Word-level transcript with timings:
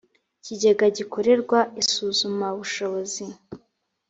ikigega 0.39 0.85
gikorerwa 0.97 1.59
isuzumabushobozi 1.81 3.23